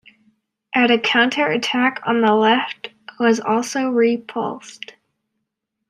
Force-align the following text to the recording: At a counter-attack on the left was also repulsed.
At 0.73 0.89
a 0.89 0.97
counter-attack 0.97 2.01
on 2.07 2.21
the 2.21 2.33
left 2.33 2.89
was 3.19 3.39
also 3.39 3.89
repulsed. 3.91 4.95